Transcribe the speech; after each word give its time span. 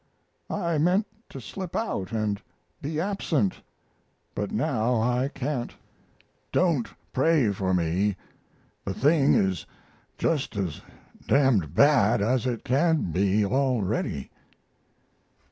I 0.49 0.79
meant 0.79 1.05
to 1.29 1.39
slip 1.39 1.75
out 1.75 2.11
and 2.11 2.41
be 2.81 2.99
absent, 2.99 3.61
but 4.33 4.51
now 4.51 4.99
I 4.99 5.27
can't. 5.27 5.75
Don't 6.51 6.87
pray 7.13 7.51
for 7.51 7.71
me. 7.71 8.15
The 8.83 8.95
thing 8.95 9.35
is 9.35 9.67
just 10.17 10.55
as 10.55 10.81
d 11.27 11.35
d 11.59 11.67
bad 11.67 12.19
as 12.19 12.47
it 12.47 12.63
can 12.65 13.11
be 13.11 13.45
already. 13.45 14.31